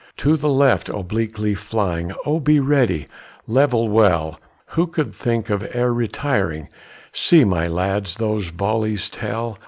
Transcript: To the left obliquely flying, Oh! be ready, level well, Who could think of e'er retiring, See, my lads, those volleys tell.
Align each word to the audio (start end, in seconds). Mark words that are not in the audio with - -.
To 0.17 0.35
the 0.35 0.49
left 0.49 0.89
obliquely 0.89 1.53
flying, 1.53 2.11
Oh! 2.25 2.39
be 2.39 2.59
ready, 2.59 3.05
level 3.45 3.87
well, 3.87 4.39
Who 4.69 4.87
could 4.87 5.13
think 5.13 5.51
of 5.51 5.61
e'er 5.75 5.93
retiring, 5.93 6.69
See, 7.13 7.43
my 7.45 7.67
lads, 7.67 8.15
those 8.15 8.47
volleys 8.47 9.11
tell. 9.11 9.59